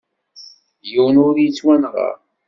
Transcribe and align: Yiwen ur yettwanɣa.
Yiwen 0.89 1.17
ur 1.27 1.35
yettwanɣa. 1.39 2.09